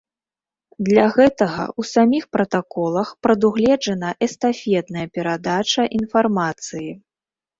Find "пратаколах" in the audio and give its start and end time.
2.37-3.11